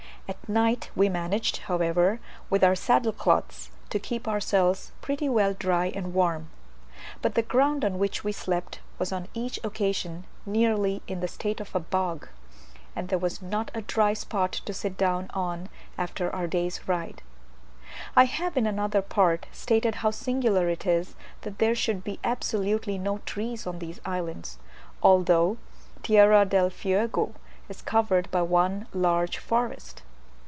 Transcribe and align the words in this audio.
At 0.27 0.47
night 0.47 0.89
we 0.95 1.09
managed, 1.09 1.57
however, 1.67 2.21
with 2.49 2.63
our 2.63 2.75
saddle 2.75 3.11
cloths 3.11 3.69
to 3.89 3.99
keep 3.99 4.29
ourselves 4.29 4.93
pretty 5.01 5.27
well 5.27 5.53
dry 5.53 5.87
and 5.87 6.13
warm; 6.13 6.49
but 7.21 7.35
the 7.35 7.41
ground 7.41 7.83
on 7.83 7.99
which 7.99 8.23
we 8.23 8.31
slept 8.31 8.79
was 8.97 9.11
on 9.11 9.27
each 9.33 9.59
occasion 9.61 10.23
nearly 10.45 11.01
in 11.05 11.19
the 11.19 11.27
state 11.27 11.59
of 11.59 11.75
a 11.75 11.81
bog, 11.81 12.29
and 12.95 13.09
there 13.09 13.17
was 13.19 13.41
not 13.41 13.71
a 13.73 13.81
dry 13.81 14.13
spot 14.13 14.53
to 14.53 14.73
sit 14.73 14.95
down 14.95 15.29
on 15.33 15.67
after 15.97 16.33
our 16.33 16.47
day's 16.47 16.87
ride. 16.87 17.21
I 18.15 18.23
have 18.23 18.55
in 18.55 18.65
another 18.65 19.01
part 19.01 19.47
stated 19.51 19.95
how 19.95 20.11
singular 20.11 20.69
it 20.69 20.85
is 20.85 21.13
that 21.41 21.57
there 21.57 21.75
should 21.75 22.05
be 22.05 22.21
absolutely 22.23 22.97
no 22.97 23.17
trees 23.25 23.67
on 23.67 23.79
these 23.79 23.99
islands, 24.05 24.59
although 25.03 25.57
Tierra 26.03 26.45
del 26.45 26.69
Fuego 26.69 27.33
is 27.67 27.81
covered 27.81 28.31
by 28.31 28.41
one 28.41 28.87
large 28.93 29.37
forest. 29.37 30.03